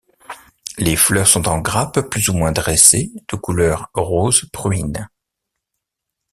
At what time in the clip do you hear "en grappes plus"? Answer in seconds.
1.47-2.27